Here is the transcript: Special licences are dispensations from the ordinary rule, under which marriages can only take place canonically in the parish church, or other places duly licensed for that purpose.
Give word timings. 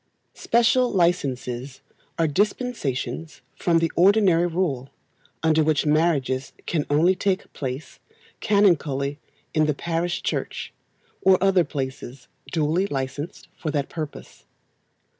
Special 0.33 0.89
licences 0.91 1.81
are 2.17 2.25
dispensations 2.27 3.43
from 3.55 3.77
the 3.77 3.91
ordinary 3.95 4.47
rule, 4.47 4.89
under 5.43 5.63
which 5.63 5.85
marriages 5.85 6.53
can 6.65 6.87
only 6.89 7.13
take 7.13 7.53
place 7.53 7.99
canonically 8.39 9.19
in 9.53 9.67
the 9.67 9.75
parish 9.75 10.23
church, 10.23 10.73
or 11.21 11.37
other 11.39 11.63
places 11.63 12.27
duly 12.51 12.87
licensed 12.87 13.47
for 13.55 13.69
that 13.69 13.89
purpose. 13.89 14.45